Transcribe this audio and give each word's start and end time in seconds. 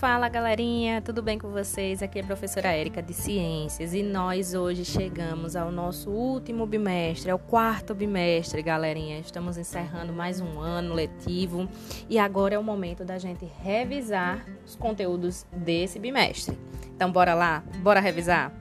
Fala 0.00 0.30
galerinha, 0.30 1.02
tudo 1.02 1.20
bem 1.20 1.38
com 1.38 1.50
vocês? 1.50 2.02
Aqui 2.02 2.20
é 2.20 2.22
a 2.22 2.26
professora 2.26 2.68
Érica 2.68 3.02
de 3.02 3.12
Ciências 3.12 3.92
e 3.92 4.02
nós 4.02 4.54
hoje 4.54 4.82
chegamos 4.82 5.54
ao 5.54 5.70
nosso 5.70 6.08
último 6.08 6.64
bimestre, 6.64 7.30
é 7.30 7.34
o 7.34 7.38
quarto 7.38 7.94
bimestre, 7.94 8.62
galerinha. 8.62 9.18
Estamos 9.18 9.58
encerrando 9.58 10.10
mais 10.10 10.40
um 10.40 10.58
ano 10.58 10.94
letivo 10.94 11.68
e 12.08 12.18
agora 12.18 12.54
é 12.54 12.58
o 12.58 12.64
momento 12.64 13.04
da 13.04 13.18
gente 13.18 13.44
revisar 13.62 14.42
os 14.64 14.74
conteúdos 14.74 15.44
desse 15.52 15.98
bimestre. 15.98 16.58
Então 16.96 17.12
bora 17.12 17.34
lá, 17.34 17.62
bora 17.82 18.00
revisar? 18.00 18.59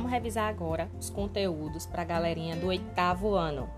Vamos 0.00 0.12
revisar 0.12 0.48
agora 0.48 0.90
os 0.98 1.10
conteúdos 1.10 1.84
para 1.84 2.00
a 2.00 2.06
galerinha 2.06 2.56
do 2.56 2.68
oitavo 2.68 3.34
ano. 3.34 3.68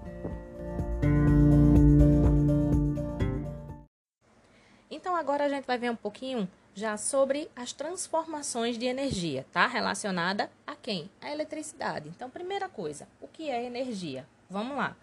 Então 4.88 5.16
agora 5.16 5.46
a 5.46 5.48
gente 5.48 5.66
vai 5.66 5.76
ver 5.76 5.90
um 5.90 5.96
pouquinho 5.96 6.48
já 6.76 6.96
sobre 6.96 7.50
as 7.56 7.72
transformações 7.72 8.78
de 8.78 8.86
energia, 8.86 9.44
tá? 9.50 9.66
Relacionada 9.66 10.48
a 10.64 10.76
quem? 10.76 11.10
A 11.20 11.32
eletricidade. 11.32 12.08
Então, 12.08 12.30
primeira 12.30 12.68
coisa, 12.68 13.08
o 13.20 13.26
que 13.26 13.50
é 13.50 13.64
energia? 13.64 14.24
Vamos 14.48 14.76
lá. 14.76 14.94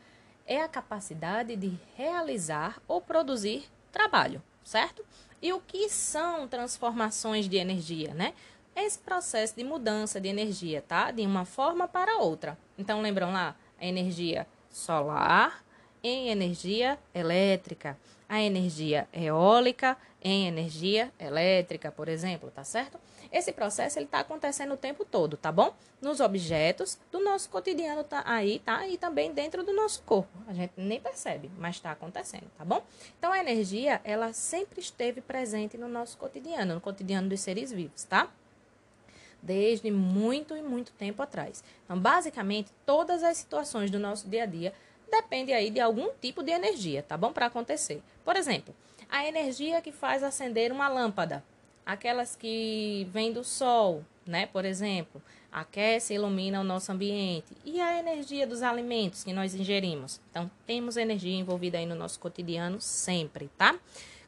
É 0.48 0.62
a 0.62 0.70
capacidade 0.70 1.58
de 1.58 1.78
realizar 1.98 2.82
ou 2.88 3.02
produzir 3.02 3.66
trabalho, 3.92 4.42
certo? 4.64 5.06
E 5.42 5.52
o 5.52 5.60
que 5.60 5.90
são 5.90 6.48
transformações 6.48 7.50
de 7.50 7.58
energia, 7.58 8.14
né? 8.14 8.34
Esse 8.76 9.00
processo 9.00 9.56
de 9.56 9.64
mudança 9.64 10.20
de 10.20 10.28
energia, 10.28 10.82
tá? 10.82 11.12
De 11.12 11.26
uma 11.26 11.46
forma 11.46 11.88
para 11.88 12.18
outra. 12.18 12.58
Então, 12.78 13.02
lembram 13.02 13.32
lá? 13.32 13.56
A 13.80 13.86
energia 13.86 14.48
solar 14.70 15.64
em 16.04 16.30
energia 16.30 16.98
elétrica, 17.14 17.98
a 18.28 18.42
energia 18.42 19.08
eólica 19.12 19.98
em 20.22 20.48
energia 20.48 21.12
elétrica, 21.18 21.92
por 21.92 22.08
exemplo, 22.08 22.52
tá 22.52 22.64
certo? 22.64 23.00
Esse 23.32 23.52
processo 23.52 24.00
ele 24.00 24.06
está 24.06 24.20
acontecendo 24.20 24.74
o 24.74 24.78
tempo 24.78 25.06
todo, 25.06 25.38
tá 25.38 25.52
bom? 25.52 25.74
Nos 26.02 26.20
objetos 26.20 27.00
do 27.12 27.24
nosso 27.24 27.50
cotidiano 27.50 28.04
tá 28.04 28.24
aí, 28.26 28.60
tá? 28.60 28.88
E 28.88 28.98
também 28.98 29.32
dentro 29.32 29.64
do 29.64 29.74
nosso 29.74 30.02
corpo. 30.04 30.30
A 30.48 30.54
gente 30.54 30.74
nem 30.76 31.00
percebe, 31.00 31.52
mas 31.58 31.76
está 31.76 31.92
acontecendo, 31.92 32.50
tá 32.58 32.66
bom? 32.66 32.84
Então 33.18 33.32
a 33.32 33.40
energia 33.40 34.02
ela 34.04 34.34
sempre 34.34 34.80
esteve 34.80 35.22
presente 35.22 35.78
no 35.78 35.88
nosso 35.88 36.18
cotidiano, 36.18 36.76
no 36.76 36.82
cotidiano 36.82 37.30
dos 37.30 37.40
seres 37.40 37.72
vivos, 37.72 38.04
tá? 38.04 38.30
Desde 39.42 39.90
muito 39.92 40.56
e 40.56 40.62
muito 40.62 40.92
tempo 40.94 41.22
atrás. 41.22 41.64
Então, 41.86 41.98
basicamente, 41.98 42.72
todas 42.86 43.24
as 43.24 43.38
situações 43.38 43.90
do 43.90 44.00
nosso 44.00 44.28
dia 44.28 44.44
a 44.44 44.46
dia 44.46 44.74
dependem 45.10 45.56
aí 45.56 45.70
de 45.70 45.80
algum 45.80 46.10
tipo 46.22 46.44
de 46.44 46.52
energia, 46.52 47.04
tá 47.04 47.18
bom? 47.18 47.34
Para 47.34 47.48
acontecer. 47.48 48.02
Por 48.24 48.36
exemplo, 48.36 48.76
a 49.10 49.26
energia 49.26 49.82
que 49.82 49.92
faz 49.92 50.24
acender 50.24 50.72
uma 50.72 50.88
lâmpada, 50.88 51.44
aquelas 51.86 52.36
que 52.36 53.08
vêm 53.12 53.34
do 53.34 53.44
sol, 53.44 54.06
né? 54.26 54.46
Por 54.46 54.66
exemplo, 54.66 55.22
aquece 55.52 56.14
e 56.14 56.16
ilumina 56.16 56.62
o 56.62 56.64
nosso 56.64 56.92
ambiente. 56.92 57.48
E 57.66 57.82
a 57.82 57.98
energia 57.98 58.46
dos 58.46 58.62
alimentos 58.62 59.24
que 59.24 59.34
nós 59.34 59.56
ingerimos. 59.56 60.22
Então, 60.30 60.50
temos 60.66 60.98
energia 60.98 61.36
envolvida 61.36 61.78
aí 61.78 61.86
no 61.86 61.96
nosso 61.96 62.20
cotidiano 62.20 62.80
sempre, 62.80 63.50
tá? 63.58 63.78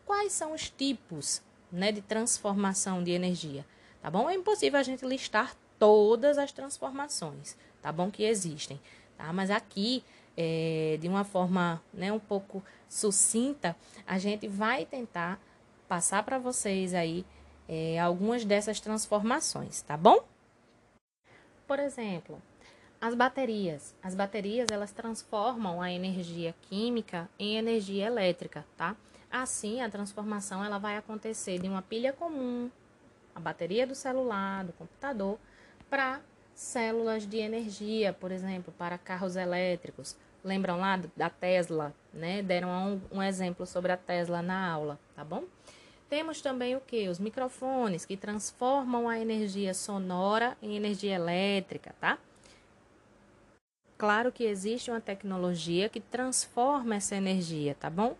Quais 0.05 0.33
são 0.33 0.53
os 0.53 0.69
tipos 0.69 1.41
né, 1.71 1.91
de 1.91 2.01
transformação 2.01 3.03
de 3.03 3.11
energia? 3.11 3.65
Tá 4.01 4.09
bom? 4.09 4.29
É 4.29 4.35
impossível 4.35 4.79
a 4.79 4.83
gente 4.83 5.05
listar 5.05 5.55
todas 5.77 6.37
as 6.37 6.51
transformações, 6.51 7.57
tá 7.81 7.91
bom? 7.91 8.11
Que 8.11 8.23
existem, 8.23 8.79
tá? 9.17 9.31
Mas 9.33 9.49
aqui, 9.49 10.03
é, 10.37 10.97
de 10.99 11.07
uma 11.07 11.23
forma 11.23 11.81
né, 11.93 12.11
um 12.11 12.19
pouco 12.19 12.63
sucinta, 12.87 13.75
a 14.05 14.17
gente 14.17 14.47
vai 14.47 14.85
tentar 14.85 15.39
passar 15.87 16.23
para 16.23 16.37
vocês 16.37 16.93
aí 16.93 17.25
é, 17.67 17.99
algumas 17.99 18.45
dessas 18.45 18.79
transformações, 18.79 19.81
tá 19.81 19.95
bom? 19.95 20.23
Por 21.67 21.79
exemplo, 21.79 22.41
as 22.99 23.15
baterias. 23.15 23.95
As 24.03 24.13
baterias, 24.13 24.67
elas 24.71 24.91
transformam 24.91 25.81
a 25.81 25.91
energia 25.91 26.53
química 26.69 27.29
em 27.39 27.57
energia 27.57 28.05
elétrica, 28.05 28.65
tá? 28.77 28.95
Assim, 29.31 29.81
a 29.81 29.89
transformação 29.89 30.63
ela 30.63 30.77
vai 30.77 30.97
acontecer 30.97 31.57
de 31.57 31.67
uma 31.67 31.81
pilha 31.81 32.13
comum 32.13 32.69
a 33.35 33.39
bateria 33.39 33.85
do 33.85 33.95
celular, 33.95 34.63
do 34.65 34.73
computador, 34.73 35.37
para 35.89 36.21
células 36.53 37.27
de 37.27 37.37
energia, 37.37 38.13
por 38.13 38.31
exemplo, 38.31 38.73
para 38.77 38.97
carros 38.97 39.35
elétricos. 39.35 40.15
Lembram 40.43 40.79
lá 40.79 40.99
da 41.15 41.29
Tesla, 41.29 41.93
né? 42.13 42.41
Deram 42.41 42.69
um, 43.11 43.17
um 43.17 43.23
exemplo 43.23 43.65
sobre 43.65 43.91
a 43.91 43.97
Tesla 43.97 44.41
na 44.41 44.71
aula, 44.71 44.99
tá 45.15 45.23
bom? 45.23 45.43
Temos 46.09 46.41
também 46.41 46.75
o 46.75 46.81
que? 46.81 47.07
Os 47.07 47.19
microfones 47.19 48.05
que 48.05 48.17
transformam 48.17 49.07
a 49.07 49.19
energia 49.19 49.73
sonora 49.73 50.57
em 50.61 50.75
energia 50.75 51.15
elétrica, 51.15 51.95
tá? 51.99 52.17
Claro 53.97 54.31
que 54.31 54.43
existe 54.43 54.89
uma 54.89 54.99
tecnologia 54.99 55.87
que 55.87 55.99
transforma 55.99 56.95
essa 56.95 57.15
energia, 57.15 57.75
tá 57.79 57.89
bom? 57.89 58.17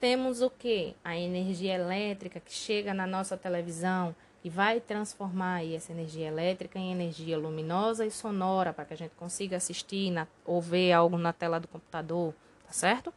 Temos 0.00 0.40
o 0.42 0.50
que? 0.50 0.96
A 1.04 1.16
energia 1.16 1.74
elétrica 1.74 2.40
que 2.40 2.52
chega 2.52 2.92
na 2.92 3.06
nossa 3.06 3.36
televisão, 3.36 4.16
e 4.44 4.50
vai 4.50 4.80
transformar 4.80 5.56
aí 5.56 5.74
essa 5.74 5.92
energia 5.92 6.26
elétrica 6.26 6.78
em 6.78 6.92
energia 6.92 7.38
luminosa 7.38 8.04
e 8.04 8.10
sonora 8.10 8.72
para 8.72 8.84
que 8.84 8.94
a 8.94 8.96
gente 8.96 9.14
consiga 9.14 9.56
assistir 9.56 10.10
na, 10.10 10.26
ou 10.44 10.60
ver 10.60 10.92
algo 10.92 11.16
na 11.16 11.32
tela 11.32 11.60
do 11.60 11.68
computador, 11.68 12.34
tá 12.66 12.72
certo? 12.72 13.12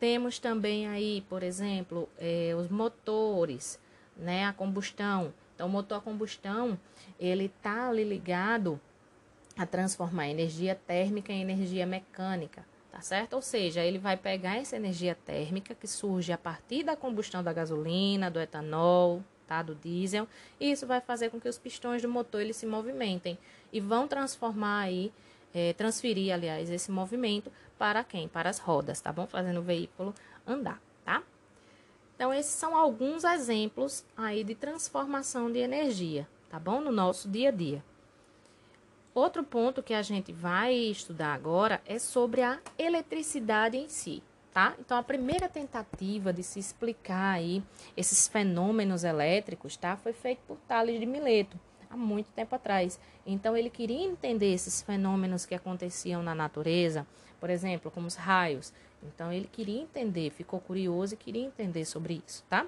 Temos 0.00 0.38
também 0.38 0.88
aí, 0.88 1.20
por 1.28 1.42
exemplo, 1.42 2.08
eh, 2.18 2.54
os 2.56 2.68
motores, 2.68 3.78
né, 4.16 4.46
a 4.46 4.52
combustão. 4.52 5.32
Então, 5.54 5.68
o 5.68 5.70
motor 5.70 5.98
a 5.98 6.00
combustão, 6.00 6.78
ele 7.20 7.44
está 7.44 7.88
ali 7.88 8.02
ligado 8.02 8.80
a 9.56 9.66
transformar 9.66 10.28
energia 10.28 10.74
térmica 10.74 11.32
em 11.32 11.42
energia 11.42 11.86
mecânica, 11.86 12.64
tá 12.90 13.00
certo? 13.00 13.34
Ou 13.34 13.42
seja, 13.42 13.84
ele 13.84 13.98
vai 13.98 14.16
pegar 14.16 14.56
essa 14.56 14.76
energia 14.76 15.14
térmica 15.14 15.74
que 15.74 15.86
surge 15.86 16.32
a 16.32 16.38
partir 16.38 16.82
da 16.82 16.96
combustão 16.96 17.42
da 17.42 17.52
gasolina, 17.52 18.30
do 18.30 18.40
etanol, 18.40 19.22
tá? 19.52 19.62
do 19.62 19.74
diesel, 19.74 20.26
e 20.58 20.70
isso 20.70 20.86
vai 20.86 21.00
fazer 21.00 21.28
com 21.28 21.38
que 21.38 21.48
os 21.48 21.58
pistões 21.58 22.00
do 22.00 22.08
motor 22.08 22.40
eles 22.40 22.56
se 22.56 22.64
movimentem 22.64 23.36
e 23.70 23.80
vão 23.80 24.08
transformar 24.08 24.80
aí, 24.80 25.12
é, 25.52 25.74
transferir, 25.74 26.32
aliás, 26.32 26.70
esse 26.70 26.90
movimento 26.90 27.52
para 27.78 28.02
quem? 28.02 28.26
Para 28.26 28.48
as 28.48 28.58
rodas, 28.58 29.00
tá 29.00 29.12
bom? 29.12 29.26
Fazendo 29.26 29.60
o 29.60 29.62
veículo 29.62 30.14
andar, 30.46 30.80
tá? 31.04 31.22
Então, 32.16 32.32
esses 32.32 32.52
são 32.52 32.74
alguns 32.74 33.24
exemplos 33.24 34.04
aí 34.16 34.42
de 34.42 34.54
transformação 34.54 35.52
de 35.52 35.58
energia, 35.58 36.26
tá 36.48 36.58
bom? 36.58 36.80
No 36.80 36.90
nosso 36.90 37.28
dia 37.28 37.50
a 37.50 37.52
dia. 37.52 37.84
Outro 39.14 39.44
ponto 39.44 39.82
que 39.82 39.92
a 39.92 40.00
gente 40.00 40.32
vai 40.32 40.72
estudar 40.72 41.34
agora 41.34 41.82
é 41.84 41.98
sobre 41.98 42.40
a 42.40 42.58
eletricidade 42.78 43.76
em 43.76 43.90
si 43.90 44.22
tá? 44.52 44.74
Então, 44.78 44.96
a 44.98 45.02
primeira 45.02 45.48
tentativa 45.48 46.32
de 46.32 46.42
se 46.42 46.58
explicar 46.58 47.34
aí 47.34 47.62
esses 47.96 48.28
fenômenos 48.28 49.02
elétricos, 49.02 49.76
tá? 49.76 49.96
Foi 49.96 50.12
feito 50.12 50.40
por 50.46 50.58
Tales 50.68 51.00
de 51.00 51.06
Mileto, 51.06 51.58
há 51.90 51.96
muito 51.96 52.30
tempo 52.32 52.54
atrás. 52.54 53.00
Então, 53.26 53.56
ele 53.56 53.70
queria 53.70 54.04
entender 54.04 54.52
esses 54.52 54.82
fenômenos 54.82 55.46
que 55.46 55.54
aconteciam 55.54 56.22
na 56.22 56.34
natureza, 56.34 57.06
por 57.40 57.48
exemplo, 57.48 57.90
como 57.90 58.06
os 58.06 58.14
raios. 58.14 58.72
Então, 59.02 59.32
ele 59.32 59.48
queria 59.50 59.80
entender, 59.80 60.30
ficou 60.30 60.60
curioso 60.60 61.14
e 61.14 61.16
queria 61.16 61.44
entender 61.44 61.84
sobre 61.84 62.22
isso, 62.26 62.44
tá? 62.48 62.66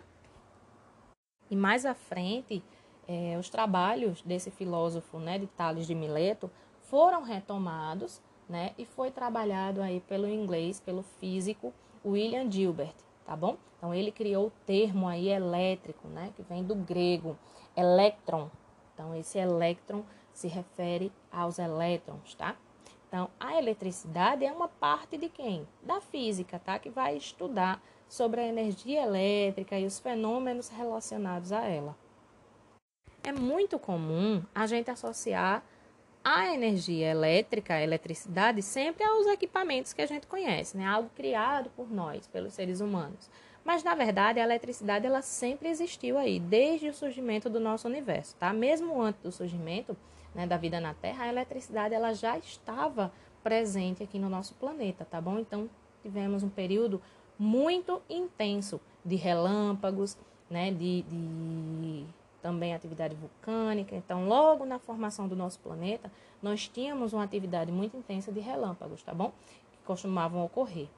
E 1.51 1.55
mais 1.55 1.85
à 1.85 1.95
frente, 1.95 2.65
é, 3.07 3.37
os 3.39 3.51
trabalhos 3.51 4.23
desse 4.23 4.51
filósofo, 4.51 5.19
né, 5.19 5.39
de 5.39 5.47
Tales 5.47 5.87
de 5.87 5.95
Mileto, 5.95 6.51
foram 6.81 7.23
retomados 7.23 8.21
né? 8.49 8.73
E 8.77 8.85
foi 8.85 9.11
trabalhado 9.11 9.81
aí 9.81 10.01
pelo 10.01 10.29
inglês, 10.29 10.81
pelo 10.81 11.03
físico 11.03 11.73
William 12.05 12.51
Gilbert, 12.51 12.95
tá 13.25 13.35
bom? 13.35 13.57
Então 13.77 13.95
ele 13.95 14.11
criou 14.11 14.47
o 14.47 14.53
termo 14.67 15.09
aí 15.09 15.29
elétrico, 15.29 16.09
né? 16.09 16.33
Que 16.37 16.43
vem 16.43 16.63
do 16.63 16.75
grego, 16.75 17.39
elétron. 17.77 18.51
Então 18.93 19.15
esse 19.15 19.39
elétron 19.39 20.03
se 20.33 20.49
refere 20.49 21.13
aos 21.31 21.59
elétrons, 21.59 22.35
tá? 22.35 22.57
Então 23.09 23.31
a 23.39 23.57
eletricidade 23.57 24.45
é 24.45 24.53
uma 24.53 24.69
parte 24.69 25.17
de 25.17 25.29
quem? 25.29 25.67
Da 25.83 26.01
física, 26.01 26.59
tá? 26.59 26.79
Que 26.79 26.91
vai 26.91 27.17
estudar 27.17 27.83
sobre 28.09 28.41
a 28.41 28.47
energia 28.47 29.03
elétrica 29.03 29.79
e 29.79 29.87
os 29.87 29.99
fenômenos 29.99 30.69
relacionados 30.69 31.53
a 31.53 31.65
ela. 31.65 31.97
É 33.23 33.33
muito 33.33 33.79
comum 33.79 34.43
a 34.55 34.67
gente 34.67 34.91
associar 34.91 35.65
a 36.25 36.55
energia 36.55 37.11
elétrica, 37.11 37.75
a 37.75 37.83
eletricidade, 37.83 38.63
sempre 38.63 39.05
aos 39.05 39.27
equipamentos 39.27 39.93
que 39.93 40.01
a 40.01 40.07
gente 40.07 40.27
conhece, 40.27 40.75
né? 40.75 40.87
Algo 40.87 41.11
criado 41.15 41.69
por 41.77 41.93
nós, 41.93 42.27
pelos 42.27 42.55
seres 42.55 42.81
humanos. 42.81 43.31
Mas 43.63 43.85
na 43.85 43.95
verdade, 43.95 44.41
a 44.41 44.45
eletricidade 44.45 45.07
ela 45.07 45.21
sempre 45.21 45.69
existiu 45.69 46.17
aí, 46.17 46.41
desde 46.41 46.89
o 46.89 46.95
surgimento 46.95 47.51
do 47.51 47.61
nosso 47.61 47.87
universo, 47.87 48.35
tá? 48.37 48.53
Mesmo 48.55 49.01
antes 49.03 49.21
do 49.23 49.31
surgimento 49.31 49.95
né, 50.35 50.47
da 50.47 50.57
vida 50.57 50.81
na 50.81 50.95
Terra, 50.95 51.25
a 51.25 51.29
eletricidade 51.29 51.95
ela 51.95 52.15
já 52.15 52.39
estava 52.39 53.13
presente 53.43 54.03
aqui 54.03 54.19
no 54.19 54.31
nosso 54.31 54.55
planeta, 54.55 55.05
tá 55.05 55.21
bom? 55.21 55.39
Então, 55.39 55.69
tivemos 56.03 56.43
um 56.43 56.49
período 56.49 57.03
muito 57.39 58.01
intenso 58.09 58.81
de 59.05 59.17
relâmpagos, 59.17 60.17
né, 60.49 60.71
de, 60.71 61.03
de 61.03 62.07
também 62.45 62.75
atividade 62.75 63.15
vulcânica. 63.15 63.97
Então, 63.97 64.29
logo 64.29 64.67
na 64.67 64.79
formação 64.79 65.27
do 65.27 65.35
nosso 65.35 65.59
planeta, 65.61 66.13
nós 66.43 66.69
tínhamos 66.69 67.15
uma 67.15 67.25
atividade 67.25 67.73
muito 67.73 67.97
intensa 67.97 68.31
de 68.31 68.39
relâmpagos, 68.39 69.03
tá 69.03 69.15
bom? 69.15 69.33
Que 69.73 69.79
costumavam 69.87 70.45
ocorrer. 70.45 70.89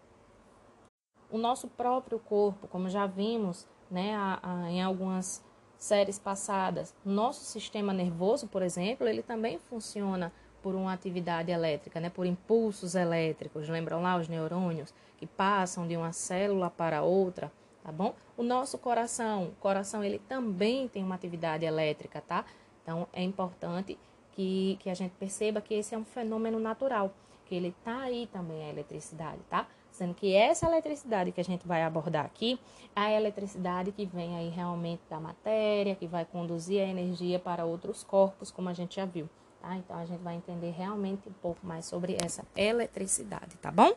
O 1.31 1.39
nosso 1.39 1.69
próprio 1.69 2.19
corpo, 2.19 2.67
como 2.67 2.89
já 2.89 3.07
vimos, 3.07 3.65
né, 3.89 4.17
a, 4.17 4.41
a, 4.43 4.71
em 4.73 4.83
algumas 4.83 5.41
séries 5.79 6.19
passadas, 6.19 6.93
nosso 7.05 7.45
sistema 7.45 7.93
nervoso, 7.93 8.49
por 8.49 8.61
exemplo, 8.61 9.07
ele 9.07 9.23
também 9.23 9.57
funciona 9.57 10.33
por 10.61 10.75
uma 10.75 10.93
atividade 10.93 11.53
elétrica, 11.53 12.01
né, 12.01 12.11
por 12.11 12.27
impulsos 12.27 12.97
elétricos. 12.97 13.69
Lembram 13.69 14.03
lá 14.03 14.17
os 14.17 14.27
neurônios 14.27 14.93
que 15.17 15.29
passam 15.29 15.87
de 15.87 15.97
uma 15.97 16.13
célula 16.13 16.69
para 16.69 17.05
outra, 17.05 17.53
tá 17.87 17.93
bom? 17.93 18.17
O 18.37 18.43
nosso 18.43 18.77
coração, 18.79 19.45
o 19.45 19.53
coração 19.61 20.03
ele 20.03 20.19
também 20.19 20.89
tem 20.89 21.05
uma 21.05 21.15
atividade 21.15 21.65
elétrica, 21.65 22.21
tá? 22.21 22.45
Então 22.83 23.07
é 23.13 23.23
importante 23.23 23.97
que, 24.33 24.77
que 24.81 24.91
a 24.91 24.95
gente 24.95 25.13
perceba 25.13 25.61
que 25.61 25.73
esse 25.73 25.95
é 25.95 25.99
um 25.99 26.05
fenômeno 26.05 26.59
natural, 26.59 27.15
que 27.45 27.55
ele 27.55 27.73
tá 27.85 28.01
aí 28.01 28.27
também 28.33 28.65
a 28.65 28.69
eletricidade, 28.71 29.39
tá? 29.49 29.69
Sendo 29.93 30.15
que 30.15 30.35
essa 30.35 30.67
eletricidade 30.67 31.31
que 31.31 31.41
a 31.41 31.45
gente 31.45 31.67
vai 31.67 31.85
abordar 31.85 32.27
aqui 32.27 32.59
é 32.95 33.01
a 33.01 33.13
eletricidade 33.13 33.93
que 33.93 34.05
vem 34.05 34.37
aí 34.37 34.49
realmente 34.49 35.03
da 35.09 35.21
matéria, 35.21 35.95
que 35.95 36.09
vai 36.09 36.25
conduzir 36.25 36.83
a 36.83 36.87
energia 36.87 37.39
para 37.39 37.65
outros 37.65 38.03
corpos, 38.03 38.51
como 38.51 38.69
a 38.69 38.75
gente 38.75 38.97
já 38.97 39.05
viu. 39.05 39.29
Tá? 39.63 39.77
Então 39.77 39.97
a 39.97 40.05
gente 40.05 40.21
vai 40.23 40.35
entender 40.35 40.71
realmente 40.73 41.29
um 41.29 41.33
pouco 41.35 41.65
mais 41.65 41.87
sobre 41.87 42.19
essa 42.21 42.45
eletricidade, 42.57 43.57
tá 43.59 43.71
bom? 43.71 43.95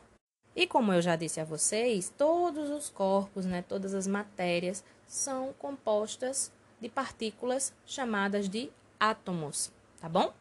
E 0.56 0.68
como 0.68 0.92
eu 0.92 1.02
já 1.02 1.16
disse 1.16 1.40
a 1.40 1.46
vocês, 1.46 2.14
todos 2.18 2.70
os 2.70 2.90
corpos, 2.90 3.46
né, 3.46 3.62
todas 3.62 3.94
as 3.94 4.08
matérias 4.08 4.84
são 5.08 5.54
compostas 5.54 6.52
de 6.80 6.90
partículas 6.90 7.74
chamadas 7.86 8.50
de 8.50 8.72
átomos, 9.00 9.72
tá 10.00 10.10
bom? 10.10 10.34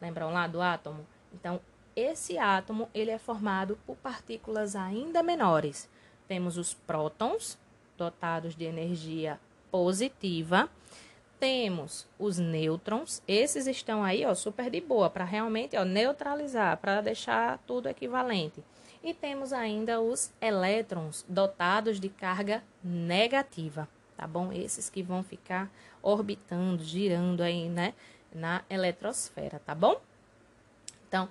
Lembram 0.00 0.32
lá 0.32 0.46
do 0.46 0.60
átomo? 0.60 1.06
Então, 1.32 1.60
esse 1.96 2.38
átomo 2.38 2.88
ele 2.92 3.10
é 3.10 3.18
formado 3.18 3.78
por 3.86 3.96
partículas 3.96 4.74
ainda 4.76 5.22
menores. 5.22 5.88
Temos 6.26 6.56
os 6.56 6.74
prótons, 6.74 7.58
dotados 7.96 8.56
de 8.56 8.64
energia 8.64 9.38
positiva. 9.70 10.68
Temos 11.38 12.06
os 12.18 12.38
nêutrons, 12.38 13.22
esses 13.28 13.66
estão 13.66 14.02
aí, 14.02 14.24
ó, 14.24 14.34
super 14.34 14.70
de 14.70 14.80
boa, 14.80 15.10
para 15.10 15.24
realmente, 15.24 15.76
ó, 15.76 15.84
neutralizar, 15.84 16.78
para 16.78 17.00
deixar 17.00 17.58
tudo 17.66 17.88
equivalente. 17.88 18.62
E 19.04 19.14
temos 19.14 19.52
ainda 19.52 20.00
os 20.00 20.32
elétrons, 20.40 21.24
dotados 21.28 22.00
de 22.00 22.08
carga 22.08 22.64
negativa, 22.82 23.88
tá 24.16 24.26
bom? 24.26 24.50
Esses 24.50 24.90
que 24.90 25.02
vão 25.02 25.22
ficar 25.22 25.70
orbitando, 26.02 26.82
girando 26.82 27.42
aí, 27.42 27.68
né, 27.68 27.94
na 28.34 28.64
eletrosfera, 28.68 29.60
tá 29.60 29.74
bom? 29.74 30.00
Então, 31.06 31.28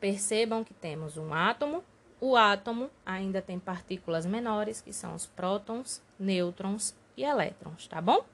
Percebam 0.00 0.62
que 0.62 0.74
temos 0.74 1.16
um 1.16 1.32
átomo. 1.32 1.82
O 2.20 2.36
átomo 2.36 2.90
ainda 3.04 3.42
tem 3.42 3.58
partículas 3.58 4.26
menores, 4.26 4.80
que 4.80 4.92
são 4.92 5.14
os 5.14 5.26
prótons, 5.26 6.02
nêutrons 6.18 6.94
e 7.16 7.24
elétrons, 7.24 7.86
tá 7.86 8.00
bom? 8.00 8.24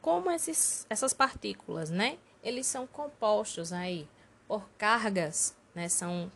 Como 0.00 0.30
esses, 0.30 0.86
essas 0.88 1.12
partículas, 1.12 1.90
né? 1.90 2.18
Eles 2.42 2.66
são 2.66 2.86
compostos 2.86 3.72
aí 3.72 4.08
por 4.46 4.68
cargas, 4.78 5.56
né? 5.74 5.88
São 5.88 6.30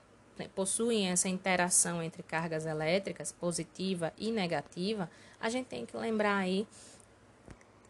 possuem 0.49 1.09
essa 1.09 1.29
interação 1.29 2.03
entre 2.03 2.23
cargas 2.23 2.67
elétricas 2.67 3.33
positiva 3.33 4.13
e 4.19 4.31
negativa. 4.31 5.11
A 5.41 5.49
gente 5.49 5.67
tem 5.67 5.87
que 5.87 5.97
lembrar 5.97 6.37
aí 6.37 6.67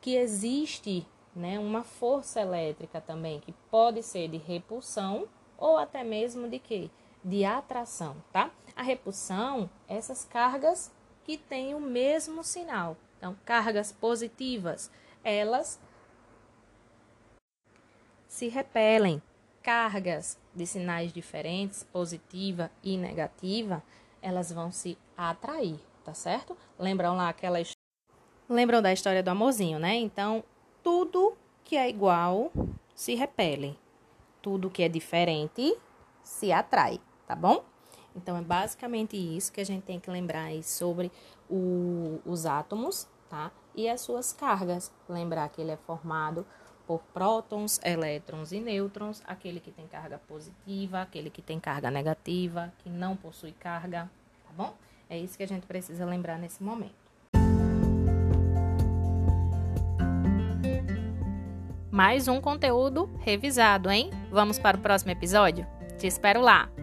que 0.00 0.17
existe, 0.17 1.06
né, 1.35 1.58
uma 1.58 1.85
força 1.85 2.41
elétrica 2.41 3.00
também 3.00 3.41
que 3.41 3.52
pode 3.70 4.02
ser 4.02 4.29
de 4.29 4.37
repulsão 4.37 5.29
ou 5.58 5.76
até 5.76 6.02
mesmo 6.02 6.49
de 6.49 6.58
quê? 6.58 6.91
De 7.23 7.44
atração, 7.44 8.17
tá? 8.32 8.50
A 8.75 8.82
repulsão, 8.82 9.69
essas 9.87 10.25
cargas 10.25 10.91
que 11.25 11.37
têm 11.37 11.75
o 11.75 11.81
mesmo 11.81 12.43
sinal. 12.43 12.97
Então, 13.19 13.37
cargas 13.44 13.93
positivas, 13.93 14.91
elas 15.23 15.79
se 18.26 18.49
repelem. 18.49 19.23
Cargas 19.62 20.38
de 20.54 20.66
sinais 20.66 21.12
diferentes, 21.12 21.82
positiva 21.82 22.70
e 22.82 22.96
negativa, 22.96 23.82
elas 24.22 24.50
vão 24.52 24.72
se 24.72 24.96
atrair, 25.16 25.78
tá 26.04 26.14
certo? 26.14 26.56
Lembram 26.78 27.16
lá 27.16 27.28
aquela 27.28 27.58
Lembram 28.48 28.82
da 28.82 28.92
história 28.92 29.22
do 29.22 29.28
amorzinho, 29.28 29.78
né? 29.78 29.94
Então, 29.96 30.42
tudo 30.82 31.36
que 31.62 31.76
é 31.76 31.88
igual 31.88 32.50
se 32.94 33.14
repele 33.14 33.78
tudo 34.40 34.70
que 34.70 34.82
é 34.82 34.88
diferente 34.88 35.76
se 36.22 36.52
atrai, 36.52 37.00
tá 37.26 37.34
bom? 37.34 37.64
Então, 38.14 38.36
é 38.36 38.42
basicamente 38.42 39.16
isso 39.16 39.52
que 39.52 39.60
a 39.60 39.64
gente 39.64 39.84
tem 39.84 40.00
que 40.00 40.10
lembrar 40.10 40.44
aí 40.44 40.62
sobre 40.62 41.12
o, 41.48 42.20
os 42.24 42.44
átomos, 42.44 43.08
tá? 43.28 43.52
E 43.74 43.88
as 43.88 44.00
suas 44.00 44.32
cargas. 44.32 44.92
Lembrar 45.08 45.48
que 45.48 45.60
ele 45.60 45.70
é 45.70 45.76
formado 45.76 46.44
por 46.90 46.98
prótons, 47.14 47.78
elétrons 47.84 48.50
e 48.50 48.58
nêutrons, 48.58 49.22
aquele 49.25 49.60
que 49.60 49.70
tem 49.70 49.87
carga 49.87 50.19
positiva, 50.26 51.02
aquele 51.02 51.31
que 51.31 51.40
tem 51.40 51.60
carga 51.60 51.88
negativa, 51.88 52.72
que 52.78 52.90
não 52.90 53.14
possui 53.14 53.52
carga, 53.52 54.10
tá 54.44 54.50
bom? 54.56 54.75
É 55.08 55.16
isso 55.16 55.37
que 55.37 55.44
a 55.44 55.46
gente 55.46 55.69
precisa 55.69 56.04
lembrar 56.04 56.37
nesse 56.37 56.60
momento. 56.60 56.98
mais 61.92 62.28
um 62.28 62.40
conteúdo 62.40 63.10
revisado, 63.20 63.90
hein? 63.90 64.10
Vamos 64.31 64.58
para 64.58 64.76
o 64.76 64.81
próximo 64.81 65.10
episódio? 65.12 65.66
Te 65.98 66.06
espero 66.06 66.40
lá! 66.40 66.79